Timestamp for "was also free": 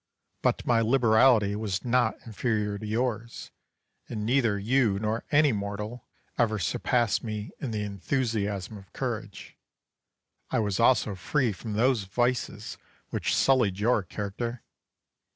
10.57-11.53